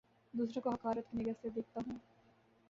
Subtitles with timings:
[0.33, 1.97] دوسروں کو حقارت کی نگاہ سے دیکھتا ہوں